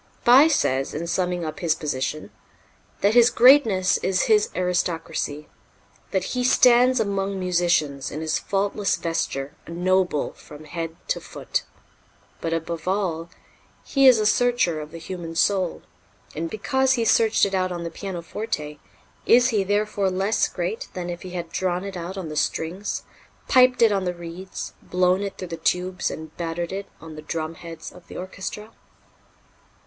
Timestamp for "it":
17.45-17.53, 21.83-21.95, 23.83-23.91, 25.21-25.37, 26.71-26.87